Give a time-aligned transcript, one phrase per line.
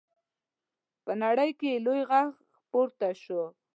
[1.03, 2.31] په نړۍ کې یې لوی غږ
[2.71, 3.43] پورته شو.